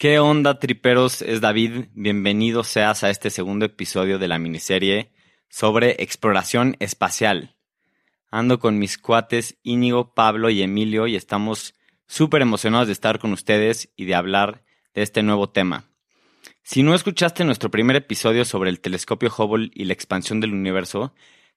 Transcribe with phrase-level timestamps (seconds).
[0.00, 1.20] ¿Qué onda, triperos?
[1.20, 1.88] Es David.
[1.92, 5.12] Bienvenido seas a este segundo episodio de la miniserie
[5.50, 7.54] sobre exploración espacial.
[8.30, 11.74] Ando con mis cuates Íñigo, Pablo y Emilio y estamos
[12.06, 14.64] súper emocionados de estar con ustedes y de hablar
[14.94, 15.84] de este nuevo tema.
[16.62, 21.12] Si no escuchaste nuestro primer episodio sobre el telescopio Hubble y la expansión del universo,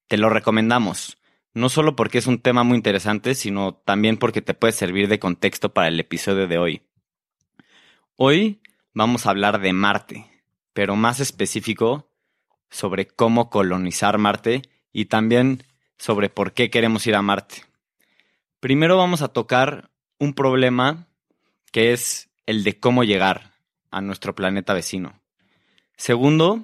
[0.09, 1.17] te lo recomendamos.
[1.53, 5.19] No solo porque es un tema muy interesante, sino también porque te puede servir de
[5.19, 6.81] contexto para el episodio de hoy.
[8.25, 8.61] Hoy
[8.93, 10.25] vamos a hablar de Marte,
[10.71, 12.09] pero más específico
[12.69, 14.61] sobre cómo colonizar Marte
[14.93, 15.61] y también
[15.97, 17.65] sobre por qué queremos ir a Marte.
[18.61, 21.09] Primero vamos a tocar un problema
[21.73, 23.55] que es el de cómo llegar
[23.91, 25.19] a nuestro planeta vecino.
[25.97, 26.63] Segundo,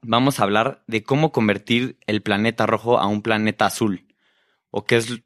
[0.00, 4.06] vamos a hablar de cómo convertir el planeta rojo a un planeta azul,
[4.70, 5.22] o que es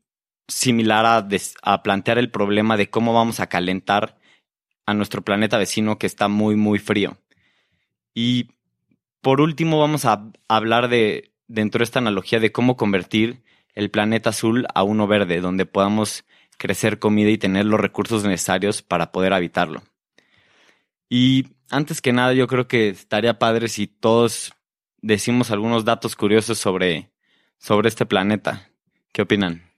[0.47, 1.29] similar a,
[1.63, 4.17] a plantear el problema de cómo vamos a calentar
[4.89, 7.19] a nuestro planeta vecino que está muy, muy frío.
[8.15, 8.53] Y
[9.21, 13.43] por último vamos a hablar de, dentro de esta analogía, de cómo convertir
[13.75, 16.25] el planeta azul a uno verde, donde podamos
[16.57, 19.83] crecer comida y tener los recursos necesarios para poder habitarlo.
[21.11, 24.55] Y antes que nada, yo creo que estaría padre si todos
[25.03, 27.11] decimos algunos datos curiosos sobre,
[27.59, 28.71] sobre este planeta.
[29.13, 29.69] ¿Qué opinan?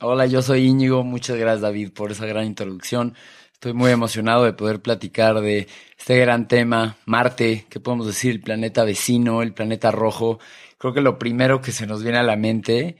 [0.00, 1.04] Hola, yo soy Íñigo.
[1.04, 3.14] Muchas gracias, David, por esa gran introducción.
[3.58, 5.66] Estoy muy emocionado de poder platicar de
[5.98, 8.30] este gran tema, Marte, ¿qué podemos decir?
[8.30, 10.38] El planeta vecino, el planeta rojo.
[10.78, 12.98] Creo que lo primero que se nos viene a la mente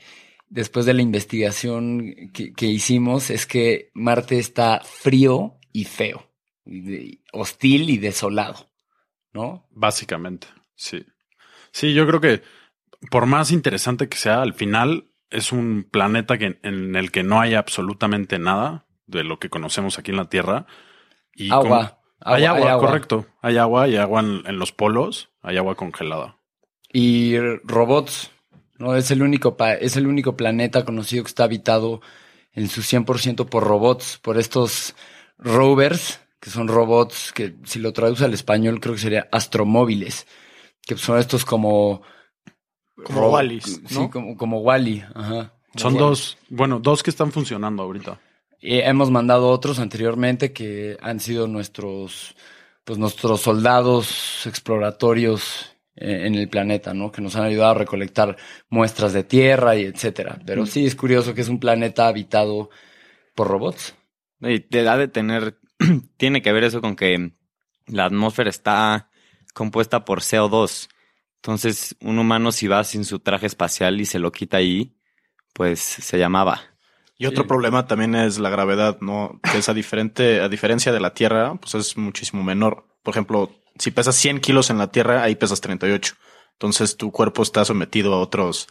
[0.49, 6.29] después de la investigación que, hicimos es que Marte está frío y feo,
[7.33, 8.69] hostil y desolado,
[9.33, 9.69] ¿no?
[9.71, 11.07] Básicamente, sí.
[11.71, 12.43] Sí, yo creo que
[13.13, 17.41] por más interesante que sea, al final es un planeta que, en el que no
[17.41, 20.67] hay absolutamente nada de lo que conocemos aquí en la Tierra.
[21.35, 23.27] Y agua, hay, agua, correcto.
[23.43, 26.37] Hay agua, hay agua en, los polos, hay agua congelada.
[26.93, 28.31] Y robots,
[28.77, 28.95] ¿no?
[28.95, 32.01] Es el único, es el único planeta conocido que está habitado
[32.53, 34.95] en su 100% por robots, por estos
[35.39, 40.27] rovers, que son robots que si lo traduce al español creo que sería astromóviles,
[40.87, 42.03] que son estos como...
[43.05, 43.61] Como Wally.
[43.61, 45.05] Sí, como, como Wally.
[45.15, 45.55] Ajá.
[45.77, 48.19] Son dos, bueno, dos que están funcionando ahorita
[48.61, 52.35] hemos mandado otros anteriormente que han sido nuestros,
[52.85, 57.11] pues nuestros soldados exploratorios eh, en el planeta, ¿no?
[57.11, 58.37] Que nos han ayudado a recolectar
[58.69, 60.39] muestras de tierra y etcétera.
[60.47, 62.71] Pero sí es curioso que es un planeta habitado
[63.35, 63.95] por robots.
[64.41, 65.59] Y te da de tener,
[66.17, 67.33] tiene que ver eso con que
[67.87, 69.11] la atmósfera está
[69.55, 70.89] compuesta por CO2.
[71.37, 74.97] Entonces, un humano si va sin su traje espacial y se lo quita ahí,
[75.53, 76.78] pues se llamaba.
[77.21, 79.41] Y otro problema también es la gravedad, ¿no?
[79.43, 82.87] Que es a diferente, a diferencia de la Tierra, pues es muchísimo menor.
[83.03, 86.15] Por ejemplo, si pesas 100 kilos en la Tierra, ahí pesas 38.
[86.53, 88.69] Entonces tu cuerpo está sometido a otros,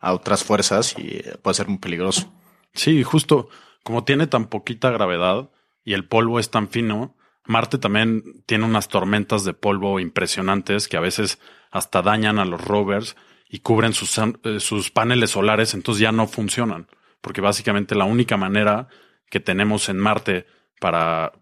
[0.00, 2.32] a otras fuerzas y puede ser muy peligroso.
[2.72, 3.48] Sí, justo
[3.84, 5.50] como tiene tan poquita gravedad
[5.84, 10.96] y el polvo es tan fino, Marte también tiene unas tormentas de polvo impresionantes que
[10.96, 11.38] a veces
[11.70, 13.14] hasta dañan a los rovers
[13.48, 16.88] y cubren sus, eh, sus paneles solares, entonces ya no funcionan
[17.24, 18.86] porque básicamente la única manera
[19.30, 20.44] que tenemos en Marte
[20.78, 21.32] para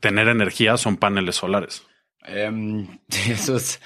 [0.00, 1.84] tener energía son paneles solares.
[2.24, 2.98] Em,
[3.28, 3.80] eso es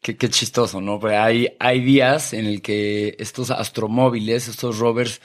[0.00, 1.00] qué, chistoso, ¿no?
[1.00, 5.20] Porque hay, hay días en el que estos astromóviles, estos rovers,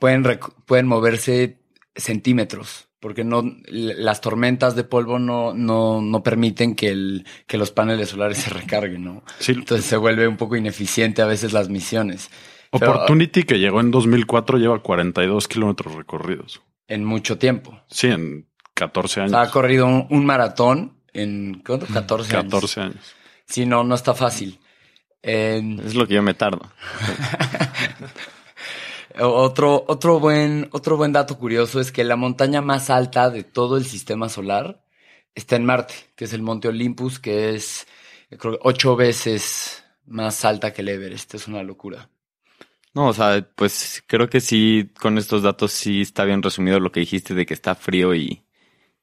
[0.00, 0.24] pueden,
[0.64, 1.58] pueden moverse
[1.94, 7.70] centímetros, porque no, las tormentas de polvo no, no, no permiten que, el, que los
[7.70, 9.24] paneles solares se recarguen, ¿no?
[9.46, 12.30] Entonces se vuelve un poco ineficiente a veces las misiones.
[12.72, 16.62] Opportunity, que llegó en 2004, lleva 42 kilómetros recorridos.
[16.88, 17.78] En mucho tiempo.
[17.88, 19.34] Sí, en 14 años.
[19.34, 21.86] ha corrido un, maratón en ¿cuánto?
[21.86, 22.44] 14 años.
[22.50, 23.14] 14 años.
[23.44, 24.58] Sí, no, no está fácil.
[25.20, 26.72] Es lo que yo me tardo.
[29.20, 33.76] otro, otro, buen, otro buen dato curioso es que la montaña más alta de todo
[33.76, 34.82] el sistema solar
[35.34, 37.86] está en Marte, que es el Monte Olympus, que es
[38.38, 41.34] creo, ocho veces más alta que el Everest.
[41.34, 42.08] Es una locura.
[42.94, 46.92] No, o sea, pues creo que sí, con estos datos sí está bien resumido lo
[46.92, 48.42] que dijiste de que está frío y,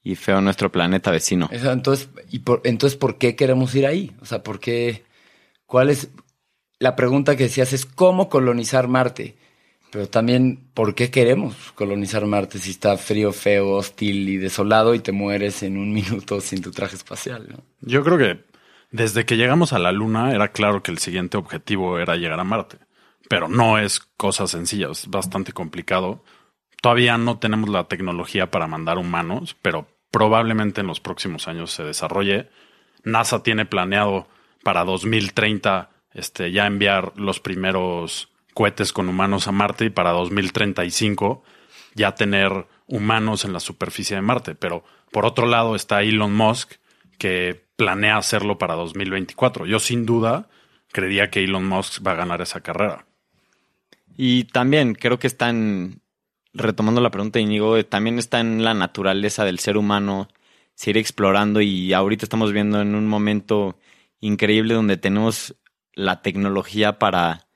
[0.03, 1.49] y feo nuestro planeta vecino.
[1.51, 4.11] Eso, entonces, ¿y por, entonces, ¿por qué queremos ir ahí?
[4.21, 5.03] O sea, ¿por qué?
[5.65, 6.09] ¿Cuál es?
[6.77, 9.35] La pregunta que decías es cómo colonizar Marte.
[9.91, 14.99] Pero también, ¿por qué queremos colonizar Marte si está frío, feo, hostil y desolado y
[14.99, 17.47] te mueres en un minuto sin tu traje espacial?
[17.49, 17.63] ¿no?
[17.81, 18.43] Yo creo que
[18.91, 22.43] desde que llegamos a la Luna era claro que el siguiente objetivo era llegar a
[22.43, 22.77] Marte.
[23.29, 26.21] Pero no es cosa sencilla, es bastante complicado.
[26.81, 31.83] Todavía no tenemos la tecnología para mandar humanos, pero probablemente en los próximos años se
[31.83, 32.49] desarrolle.
[33.03, 34.27] NASA tiene planeado
[34.63, 41.43] para 2030 este, ya enviar los primeros cohetes con humanos a Marte y para 2035
[41.95, 44.55] ya tener humanos en la superficie de Marte.
[44.55, 46.73] Pero por otro lado está Elon Musk
[47.17, 49.65] que planea hacerlo para 2024.
[49.65, 50.49] Yo sin duda
[50.91, 53.05] creería que Elon Musk va a ganar esa carrera.
[54.21, 56.01] Y también creo que están,
[56.53, 60.27] retomando la pregunta de Íñigo, también está en la naturaleza del ser humano
[60.75, 63.79] seguir explorando y ahorita estamos viendo en un momento
[64.19, 65.55] increíble donde tenemos
[65.93, 67.47] la tecnología para,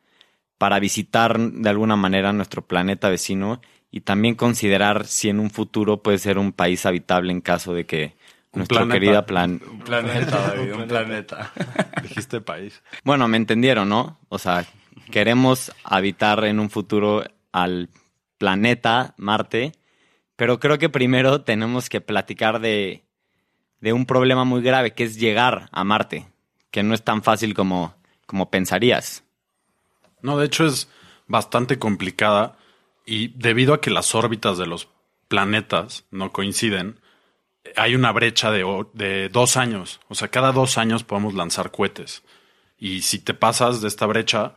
[0.57, 3.59] para visitar de alguna manera nuestro planeta vecino
[3.91, 7.85] y también considerar si en un futuro puede ser un país habitable en caso de
[7.85, 8.15] que
[8.53, 8.93] nuestra planeta.
[8.93, 9.61] querida plan...
[9.69, 11.51] Un planeta, David, un planeta.
[12.03, 12.81] Dijiste país.
[13.03, 14.17] Bueno, me entendieron, ¿no?
[14.29, 14.65] O sea,
[15.13, 17.89] queremos habitar en un futuro al
[18.39, 19.73] planeta Marte,
[20.35, 23.03] pero creo que primero tenemos que platicar de,
[23.79, 26.25] de un problema muy grave, que es llegar a Marte,
[26.71, 27.93] que no es tan fácil como,
[28.25, 29.23] como pensarías.
[30.23, 30.89] No, de hecho es
[31.27, 32.57] bastante complicada
[33.05, 34.89] y debido a que las órbitas de los
[35.27, 36.99] planetas no coinciden,
[37.75, 39.99] hay una brecha de, de dos años.
[40.07, 42.23] O sea, cada dos años podemos lanzar cohetes.
[42.79, 44.55] Y si te pasas de esta brecha,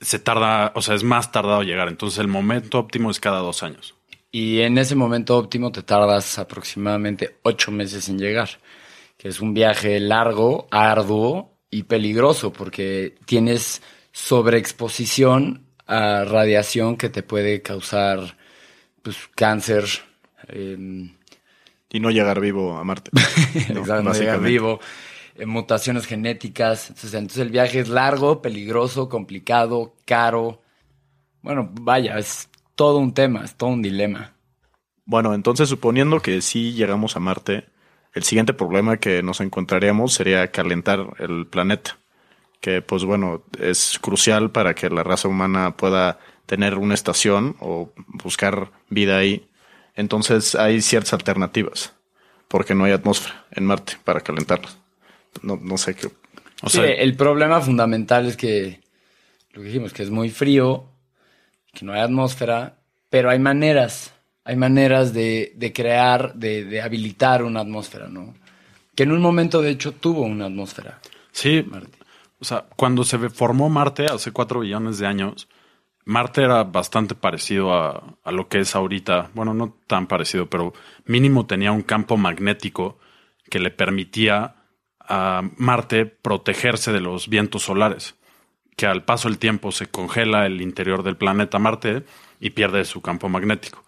[0.00, 1.88] se tarda, o sea, es más tardado llegar.
[1.88, 3.94] Entonces el momento óptimo es cada dos años.
[4.32, 8.48] Y en ese momento óptimo te tardas aproximadamente ocho meses en llegar,
[9.16, 13.82] que es un viaje largo, arduo y peligroso porque tienes
[14.12, 18.36] sobreexposición a radiación que te puede causar
[19.02, 19.84] pues, cáncer,
[20.48, 21.16] em,
[21.92, 23.10] Y no llegar vivo a Marte.
[23.74, 24.80] No, Exacto, no llegar vivo,
[25.46, 26.88] mutaciones genéticas.
[26.88, 30.62] Entonces, entonces el viaje es largo, peligroso, complicado, caro.
[31.42, 34.34] Bueno, vaya, es todo un tema, es todo un dilema.
[35.04, 37.66] Bueno, entonces suponiendo que sí llegamos a Marte,
[38.12, 41.98] el siguiente problema que nos encontraríamos sería calentar el planeta,
[42.60, 47.92] que pues bueno, es crucial para que la raza humana pueda tener una estación o
[48.22, 49.48] buscar vida ahí.
[49.94, 51.94] Entonces hay ciertas alternativas,
[52.48, 54.70] porque no hay atmósfera en Marte para calentarla.
[55.42, 56.08] No, no sé qué.
[56.62, 58.80] O Sí, sea, el problema fundamental es que,
[59.52, 60.84] lo que dijimos, que es muy frío,
[61.72, 62.76] que no hay atmósfera,
[63.08, 64.12] pero hay maneras,
[64.44, 68.34] hay maneras de, de crear, de, de habilitar una atmósfera, ¿no?
[68.94, 70.98] Que en un momento, de hecho, tuvo una atmósfera.
[71.32, 71.96] Sí, Marte.
[72.40, 75.48] o sea, cuando se formó Marte hace cuatro billones de años,
[76.04, 79.30] Marte era bastante parecido a, a lo que es ahorita.
[79.32, 80.74] Bueno, no tan parecido, pero
[81.06, 82.98] mínimo tenía un campo magnético
[83.48, 84.56] que le permitía
[85.10, 88.14] a Marte protegerse de los vientos solares,
[88.76, 92.04] que al paso del tiempo se congela el interior del planeta Marte
[92.40, 93.84] y pierde su campo magnético.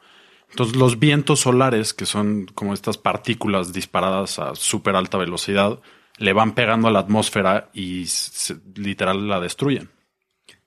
[0.50, 5.80] Entonces los vientos solares, que son como estas partículas disparadas a súper alta velocidad,
[6.18, 9.88] le van pegando a la atmósfera y se- literal la destruyen.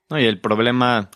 [0.09, 1.11] No, y el problema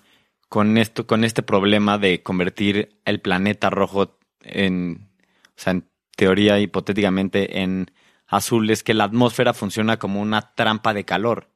[0.49, 5.09] con esto, con este problema de convertir el planeta rojo en,
[5.47, 7.91] o sea, en teoría hipotéticamente en
[8.29, 11.49] azul es que la atmósfera funciona como una trampa de calor.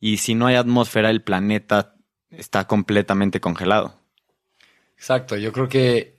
[0.00, 1.94] Y si no hay atmósfera, el planeta
[2.30, 4.00] está completamente congelado.
[4.96, 6.18] Exacto, yo creo que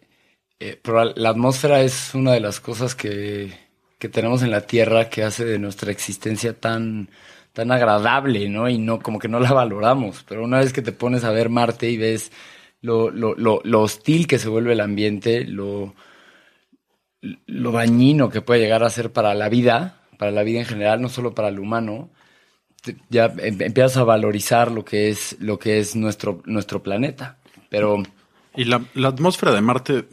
[0.59, 0.81] eh,
[1.15, 3.53] la atmósfera es una de las cosas que,
[3.99, 7.09] que tenemos en la Tierra que hace de nuestra existencia tan,
[7.53, 8.67] tan agradable, ¿no?
[8.67, 10.25] Y no, como que no la valoramos.
[10.27, 12.31] Pero una vez que te pones a ver Marte y ves
[12.81, 15.93] lo, lo, lo hostil que se vuelve el ambiente, lo,
[17.45, 21.01] lo dañino que puede llegar a ser para la vida, para la vida en general,
[21.01, 22.09] no solo para el humano,
[23.09, 27.37] ya em- empiezas a valorizar lo que es, lo que es nuestro, nuestro planeta.
[27.69, 28.03] Pero
[28.55, 30.05] Y la, atmósfera de Marte,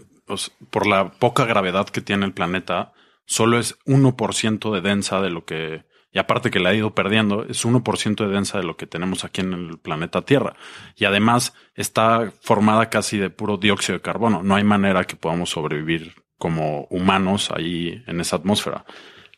[0.71, 2.93] por la poca gravedad que tiene el planeta,
[3.27, 7.45] solo es 1% de densa de lo que, y aparte que la ha ido perdiendo,
[7.45, 10.55] es 1% de densa de lo que tenemos aquí en el planeta Tierra.
[10.97, 14.43] Y además está formada casi de puro dióxido de carbono.
[14.43, 18.85] No hay manera que podamos sobrevivir como humanos ahí en esa atmósfera.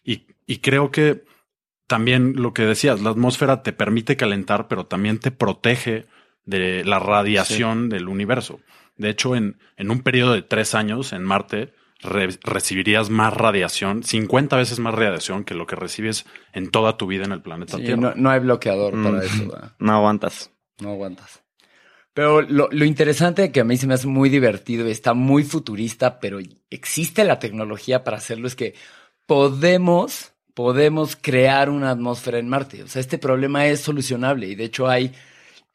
[0.03, 1.23] Y, y creo que
[1.87, 6.07] también lo que decías, la atmósfera te permite calentar, pero también te protege
[6.47, 8.61] de la radiación del universo.
[8.97, 14.03] De hecho, en, en un periodo de tres años en Marte re- recibirías más radiación,
[14.03, 17.77] 50 veces más radiación que lo que recibes en toda tu vida en el planeta
[17.77, 18.01] Sí, Tierra.
[18.01, 19.05] no, no hay bloqueador Mm.
[19.05, 19.49] para eso.
[19.51, 19.73] ¿verdad?
[19.79, 20.51] No aguantas.
[20.81, 21.44] No aguantas.
[22.15, 25.43] Pero lo, lo interesante que a mí se me hace muy divertido y está muy
[25.43, 26.39] futurista, pero
[26.71, 28.75] existe la tecnología para hacerlo, es que
[29.27, 32.85] podemos, podemos crear una atmósfera en Marte.
[32.85, 35.13] O sea, este problema es solucionable y de hecho hay,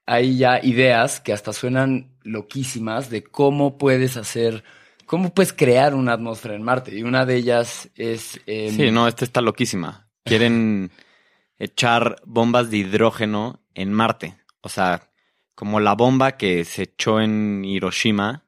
[0.05, 4.63] hay ya ideas que hasta suenan loquísimas de cómo puedes hacer,
[5.05, 6.95] cómo puedes crear una atmósfera en Marte.
[6.95, 8.39] Y una de ellas es...
[8.45, 10.07] em, Sí, no, esta está loquísima.
[10.23, 10.91] Quieren
[11.59, 14.37] echar bombas de hidrógeno en Marte.
[14.61, 15.08] O sea,
[15.59, 18.45] como la bomba que se echó en Hiroshima,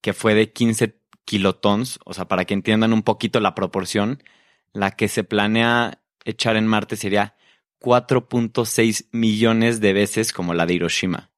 [0.00, 2.00] que fue de 15 kilotons.
[2.04, 4.24] O sea, para que entiendan un poquito la proporción,
[4.72, 7.36] la que se planea echar en Marte sería
[7.80, 11.30] 4.6 millones de veces como la de Hiroshima.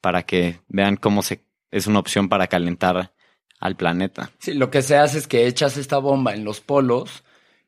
[0.00, 3.12] Para que vean cómo se, es una opción para calentar
[3.58, 4.30] al planeta.
[4.38, 7.24] Sí, lo que se hace es que echas esta bomba en los polos,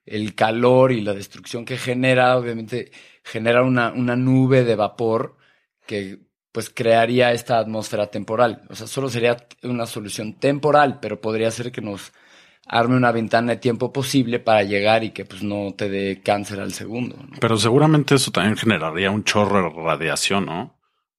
[0.06, 2.92] el calor y la destrucción que genera, obviamente,
[3.24, 5.36] genera una, una nube de vapor
[5.84, 6.20] que
[6.52, 8.62] pues crearía esta atmósfera temporal.
[8.68, 12.12] O sea, solo sería una solución temporal, pero podría ser que nos
[12.66, 16.60] arme una ventana de tiempo posible para llegar y que pues no te dé cáncer
[16.60, 17.16] al segundo.
[17.16, 17.36] ¿no?
[17.40, 20.78] Pero seguramente eso también generaría un chorro de radiación, ¿no?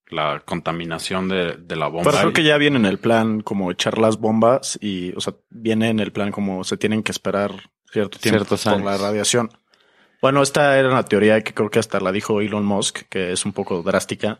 [0.09, 2.11] La contaminación de, de la bomba.
[2.11, 5.33] Pero creo que ya viene en el plan como echar las bombas y, o sea,
[5.49, 7.51] viene en el plan como se tienen que esperar
[7.91, 8.85] cierto tiempo Ciertos por años.
[8.85, 9.49] la radiación.
[10.21, 13.45] Bueno, esta era una teoría que creo que hasta la dijo Elon Musk, que es
[13.45, 14.39] un poco drástica,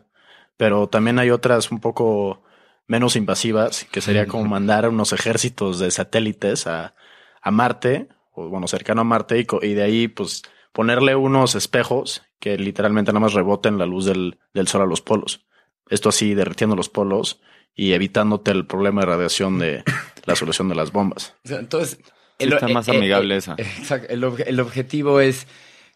[0.56, 2.42] pero también hay otras un poco
[2.86, 6.94] menos invasivas, que sería como mandar unos ejércitos de satélites a,
[7.40, 10.42] a Marte, o bueno, cercano a Marte, y, co- y de ahí pues
[10.72, 15.00] ponerle unos espejos que literalmente nada más reboten la luz del, del sol a los
[15.00, 15.46] polos.
[15.88, 17.40] Esto así derritiendo los polos
[17.74, 19.82] y evitándote el problema de radiación de
[20.24, 21.34] la solución de las bombas.
[21.44, 21.98] Entonces...
[22.38, 23.54] Sí, está más amigable esa.
[23.56, 24.12] Exacto.
[24.12, 25.46] El, el objetivo es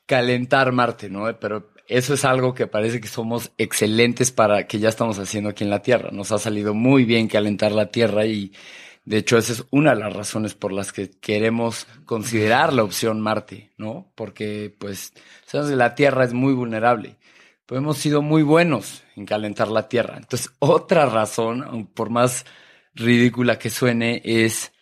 [0.07, 1.25] calentar Marte, ¿no?
[1.41, 5.64] Pero eso es algo que parece que somos excelentes para que ya estamos haciendo aquí
[5.64, 6.11] en la Tierra.
[6.12, 8.52] Nos ha salido muy bien calentar la Tierra y
[9.07, 13.23] de hecho esa es una de las razones por las que queremos considerar la opción
[13.23, 14.12] Marte, ¿no?
[14.14, 15.14] Porque pues
[15.52, 17.16] la Tierra es muy vulnerable.
[17.64, 20.16] Pero hemos sido muy buenos en calentar la Tierra.
[20.18, 22.45] Entonces, otra razón, por más
[22.95, 24.73] ridícula que suene, es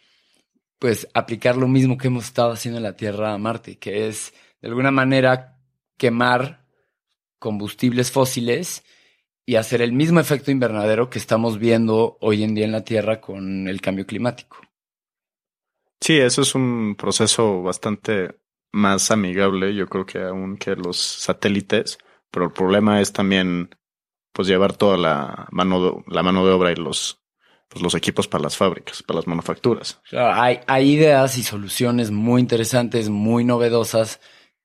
[0.79, 4.35] pues aplicar lo mismo que hemos estado haciendo en la Tierra a Marte, que es
[4.61, 5.57] de alguna manera
[5.97, 6.66] quemar
[7.39, 8.85] combustibles fósiles
[9.45, 13.21] y hacer el mismo efecto invernadero que estamos viendo hoy en día en la Tierra
[13.21, 14.59] con el cambio climático.
[16.01, 18.37] Sí, eso es un proceso bastante
[18.73, 21.99] más amigable, yo creo que aún que los satélites,
[22.31, 23.71] pero el problema es también
[24.33, 27.23] pues llevar toda la mano de, la mano de obra y los
[27.69, 30.01] pues, los equipos para las fábricas, para las manufacturas.
[30.09, 34.21] Claro, hay, hay ideas y soluciones muy interesantes, muy novedosas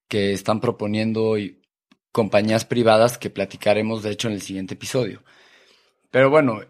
[0.08, 1.61] que están proponiendo y-
[2.12, 5.24] compañías privadas que platicaremos de hecho en el siguiente episodio.
[6.10, 6.62] Pero bueno,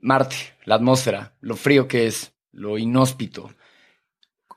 [0.00, 3.50] Marte, la atmósfera, lo frío que es, lo inhóspito.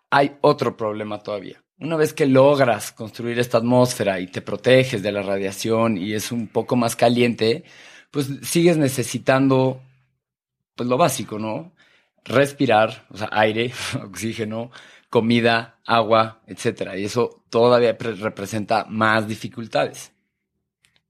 [0.09, 1.63] Hay otro problema todavía.
[1.79, 6.31] Una vez que logras construir esta atmósfera y te proteges de la radiación y es
[6.31, 7.65] un poco más caliente,
[8.11, 9.81] pues sigues necesitando
[10.75, 11.73] pues lo básico, ¿no?
[12.23, 14.71] Respirar, o sea, aire, oxígeno,
[15.17, 16.97] comida, agua, etcétera.
[16.97, 19.99] Y eso todavía pre- representa más dificultades.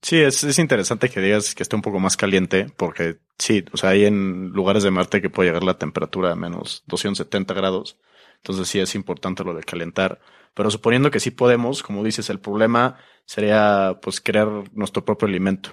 [0.02, 3.78] Sí, es, es interesante que digas que esté un poco más caliente, porque sí, o
[3.78, 7.98] sea, hay en lugares de Marte que puede llegar la temperatura a menos 270 grados.
[8.38, 10.20] Entonces sí es importante lo de calentar.
[10.54, 15.72] Pero suponiendo que sí podemos, como dices, el problema sería pues crear nuestro propio alimento.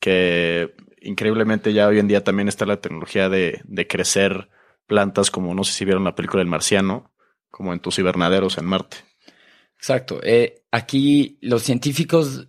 [0.00, 4.48] Que increíblemente ya hoy en día también está la tecnología de, de crecer
[4.86, 7.09] plantas como no sé si vieron la película del marciano,
[7.50, 8.98] como en tus invernaderos en Marte.
[9.76, 10.20] Exacto.
[10.22, 12.48] Eh, aquí los científicos,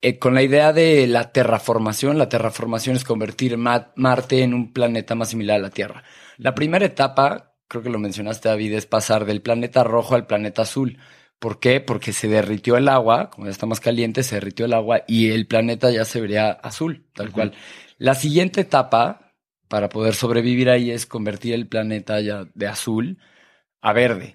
[0.00, 4.72] eh, con la idea de la terraformación, la terraformación es convertir Ma- Marte en un
[4.72, 6.04] planeta más similar a la Tierra.
[6.36, 10.62] La primera etapa, creo que lo mencionaste David, es pasar del planeta rojo al planeta
[10.62, 10.98] azul.
[11.40, 11.80] ¿Por qué?
[11.80, 15.30] Porque se derritió el agua, como ya está más caliente, se derritió el agua y
[15.30, 17.54] el planeta ya se vería azul, tal cual.
[17.98, 19.34] La siguiente etapa,
[19.68, 23.18] para poder sobrevivir ahí, es convertir el planeta ya de azul
[23.80, 24.34] a verde.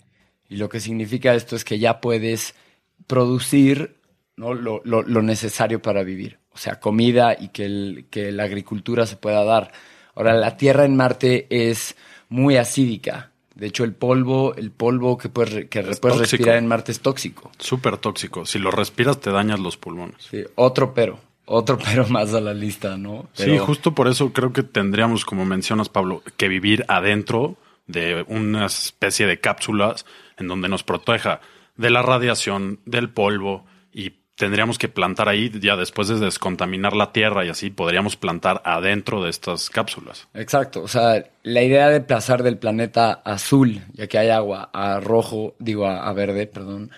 [0.50, 2.54] Y lo que significa esto es que ya puedes
[3.08, 3.96] producir
[4.36, 4.54] ¿no?
[4.54, 6.40] lo, lo- lo necesario para vivir.
[6.54, 9.72] O sea, comida y que, el- que la agricultura se pueda dar.
[10.16, 11.96] Ahora, la tierra en Marte es
[12.30, 13.32] muy acídica.
[13.56, 17.52] De hecho, el polvo, el polvo que puedes, que puedes respirar en Marte es tóxico.
[17.60, 18.46] Súper tóxico.
[18.46, 20.18] Si lo respiras, te dañas los pulmones.
[20.30, 21.20] Sí, otro pero.
[21.46, 23.30] Otro pero más a la lista, ¿no?
[23.34, 28.66] Sí, justo por eso creo que tendríamos, como mencionas, Pablo, que vivir adentro de una
[28.66, 30.06] especie de cápsulas
[30.38, 31.42] en donde nos proteja
[31.76, 37.12] de la radiación, del polvo y tendríamos que plantar ahí ya después de descontaminar la
[37.12, 40.28] tierra y así podríamos plantar adentro de estas cápsulas.
[40.34, 45.00] Exacto, o sea, la idea de pasar del planeta azul, ya que hay agua, a
[45.00, 46.92] rojo, digo a, a verde, perdón,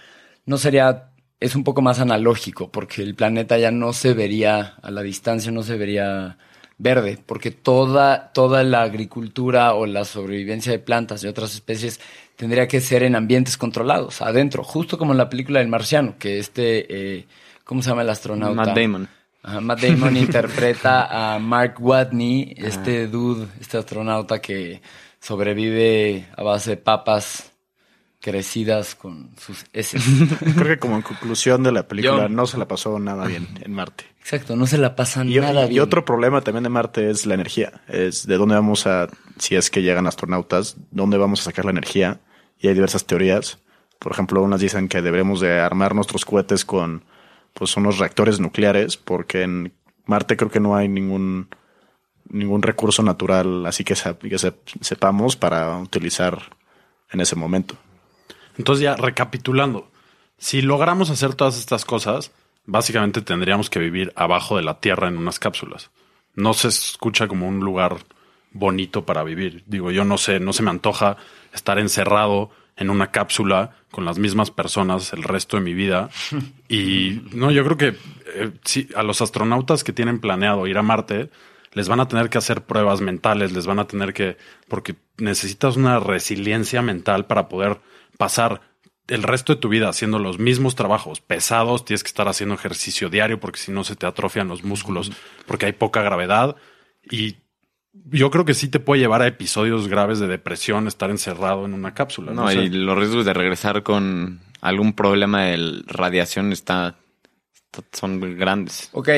[0.46, 4.92] no sería, es un poco más analógico, porque el planeta ya no se vería, a
[4.92, 6.38] la distancia no se vería
[6.78, 12.00] verde, porque toda, toda la agricultura o la sobrevivencia de plantas y otras especies
[12.36, 16.40] tendría que ser en ambientes controlados, adentro, justo como en la película del marciano, que
[16.40, 17.26] este, eh,
[17.64, 18.56] ¿cómo se llama el astronauta?
[18.56, 19.08] Matt Damon.
[19.44, 24.82] Ajá, Matt Damon interpreta a Mark Watney, este dude, este astronauta que
[25.20, 27.52] sobrevive a base de papas
[28.22, 30.04] crecidas con sus heces.
[30.56, 33.48] Creo que como en conclusión de la película Yo- no se la pasó nada bien
[33.62, 34.06] en Marte.
[34.20, 35.82] Exacto, no se la pasan Y, nada y bien.
[35.84, 37.82] otro problema también de Marte es la energía.
[37.88, 39.08] Es de dónde vamos a,
[39.38, 42.20] si es que llegan astronautas, dónde vamos a sacar la energía.
[42.60, 43.60] Y hay diversas teorías.
[44.00, 47.04] Por ejemplo, unas dicen que deberemos de armar nuestros cohetes con
[47.54, 49.74] pues unos reactores nucleares, porque en
[50.06, 51.48] Marte creo que no hay ningún
[52.28, 56.40] ningún recurso natural así que, se- que se- sepamos para utilizar
[57.12, 57.76] en ese momento.
[58.58, 59.92] Entonces ya recapitulando,
[60.38, 62.32] si logramos hacer todas estas cosas,
[62.66, 65.92] básicamente tendríamos que vivir abajo de la Tierra en unas cápsulas.
[66.34, 67.98] No se escucha como un lugar
[68.52, 69.64] bonito para vivir.
[69.68, 71.18] Digo, yo no sé, no se me antoja
[71.54, 76.10] estar encerrado en una cápsula con las mismas personas el resto de mi vida.
[76.68, 77.88] Y no, yo creo que
[78.34, 81.30] eh, sí, a los astronautas que tienen planeado ir a Marte,
[81.76, 85.76] les van a tener que hacer pruebas mentales, les van a tener que, porque necesitas
[85.78, 87.80] una resiliencia mental para poder
[88.18, 88.62] pasar
[89.08, 93.10] el resto de tu vida haciendo los mismos trabajos pesados, tienes que estar haciendo ejercicio
[93.10, 95.12] diario porque si no se te atrofian los músculos,
[95.46, 96.56] porque hay poca gravedad
[97.12, 97.36] y
[98.10, 101.74] yo creo que sí te puede llevar a episodios graves de depresión estar encerrado en
[101.74, 102.34] una cápsula.
[102.34, 102.64] No, No, sé.
[102.64, 106.96] y los riesgos de regresar con algún problema de radiación está,
[107.54, 108.90] está- son grandes.
[108.92, 109.10] Ok,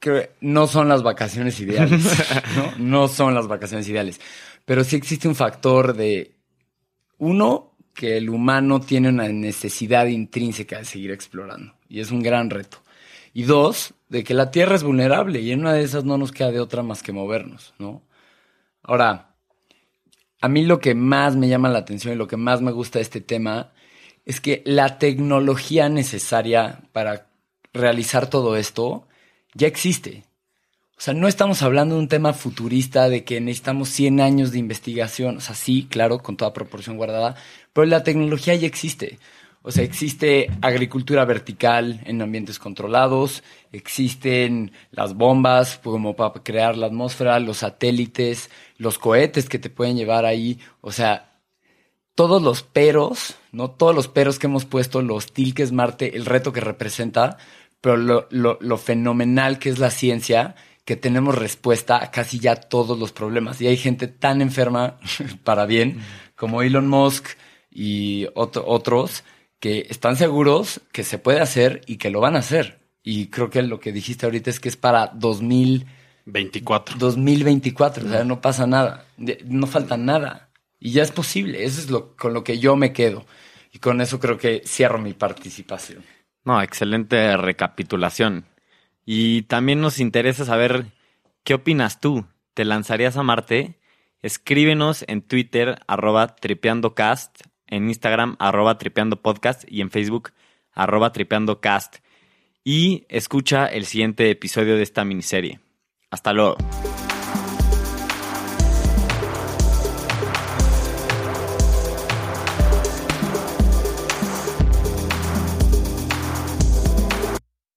[0.00, 2.02] que no son las vacaciones ideales,
[2.56, 2.72] ¿no?
[2.78, 4.20] No son las vacaciones ideales.
[4.64, 6.34] Pero sí existe un factor de,
[7.18, 11.74] uno, que el humano tiene una necesidad intrínseca de seguir explorando.
[11.88, 12.78] Y es un gran reto.
[13.34, 16.32] Y dos, de que la Tierra es vulnerable y en una de esas no nos
[16.32, 18.02] queda de otra más que movernos, ¿no?
[18.82, 19.34] Ahora,
[20.40, 22.98] a mí lo que más me llama la atención y lo que más me gusta
[22.98, 23.72] de este tema
[24.24, 27.28] es que la tecnología necesaria para
[27.72, 29.06] realizar todo esto
[29.54, 30.24] ya existe.
[30.96, 34.58] O sea, no estamos hablando de un tema futurista de que necesitamos 100 años de
[34.58, 35.38] investigación.
[35.38, 37.36] O sea, sí, claro, con toda proporción guardada,
[37.72, 39.18] pero la tecnología ya existe.
[39.62, 46.86] O sea, existe agricultura vertical en ambientes controlados, existen las bombas como para crear la
[46.86, 50.58] atmósfera, los satélites, los cohetes que te pueden llevar ahí.
[50.80, 51.30] O sea,
[52.14, 53.70] todos los peros, ¿no?
[53.70, 57.36] Todos los peros que hemos puesto, los tilques Marte, el reto que representa,
[57.80, 62.56] pero lo, lo- lo fenomenal que es la ciencia, que tenemos respuesta a casi ya
[62.56, 63.60] todos los problemas.
[63.60, 64.98] Y hay gente tan enferma,
[65.44, 66.00] para bien,
[66.36, 67.26] como Elon Musk
[67.70, 69.24] y otro- otros,
[69.60, 72.80] que están seguros que se puede hacer y que lo van a hacer.
[73.02, 75.86] Y creo que lo que dijiste ahorita es que es para 2000,
[76.26, 76.96] 24.
[76.98, 79.06] 2024, o sea, no pasa nada,
[79.46, 80.50] no falta nada.
[80.78, 83.26] Y ya es posible, eso es lo con lo que yo me quedo.
[83.72, 86.02] Y con eso creo que cierro mi participación.
[86.44, 88.46] No, excelente recapitulación.
[89.04, 90.86] Y también nos interesa saber
[91.44, 92.26] qué opinas tú.
[92.54, 93.78] ¿Te lanzarías a Marte?
[94.22, 100.32] Escríbenos en Twitter, arroba tripeandocast, en Instagram, arroba tripeandopodcast y en Facebook,
[100.72, 101.96] arroba tripeandocast.
[102.62, 105.60] Y escucha el siguiente episodio de esta miniserie.
[106.10, 106.56] Hasta luego.